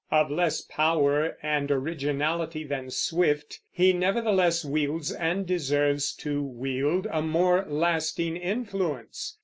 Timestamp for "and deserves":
5.11-6.15